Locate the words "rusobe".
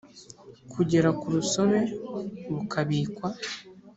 1.35-1.79